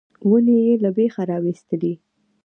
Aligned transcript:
ونې 0.29 0.57
یې 0.65 0.73
له 0.83 0.89
بېخه 0.95 1.21
راویستلې. 1.31 1.93